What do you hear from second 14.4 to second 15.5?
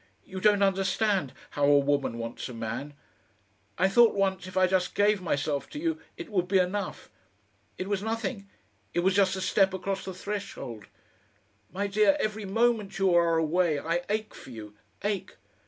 you ache!